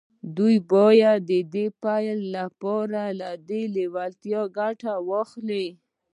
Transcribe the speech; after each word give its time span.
دوی 0.37 0.57
باید 0.73 1.21
د 1.53 1.55
پیل 1.81 2.19
لپاره 2.37 3.03
له 3.19 3.29
دې 3.47 3.61
لېوالتیا 3.75 4.41
ګټه 4.57 4.93
واخلي 5.09 5.67